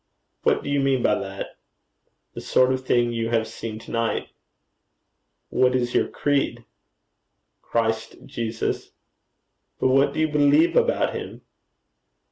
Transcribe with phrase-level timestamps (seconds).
[0.41, 1.57] 'What do you mean by that?'
[2.33, 4.29] 'The sort of thing you have seen to night.'
[5.51, 6.65] 'What is your creed?'
[7.61, 8.93] 'Christ Jesus.'
[9.79, 11.41] 'But what do you believe about him?'